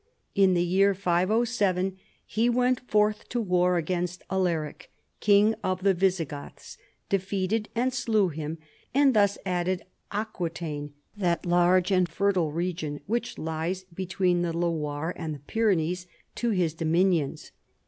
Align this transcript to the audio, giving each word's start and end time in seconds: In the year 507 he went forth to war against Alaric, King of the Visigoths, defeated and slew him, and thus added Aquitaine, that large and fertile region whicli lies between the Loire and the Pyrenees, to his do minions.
In 0.33 0.55
the 0.55 0.63
year 0.63 0.95
507 0.95 1.95
he 2.25 2.49
went 2.49 2.79
forth 2.89 3.29
to 3.29 3.39
war 3.39 3.77
against 3.77 4.23
Alaric, 4.31 4.89
King 5.19 5.53
of 5.63 5.83
the 5.83 5.93
Visigoths, 5.93 6.79
defeated 7.07 7.69
and 7.75 7.93
slew 7.93 8.29
him, 8.29 8.57
and 8.95 9.13
thus 9.13 9.37
added 9.45 9.85
Aquitaine, 10.11 10.93
that 11.15 11.45
large 11.45 11.91
and 11.91 12.09
fertile 12.09 12.51
region 12.51 13.01
whicli 13.07 13.37
lies 13.37 13.83
between 13.93 14.41
the 14.41 14.57
Loire 14.57 15.13
and 15.15 15.35
the 15.35 15.39
Pyrenees, 15.41 16.07
to 16.33 16.49
his 16.49 16.73
do 16.73 16.85
minions. 16.85 17.51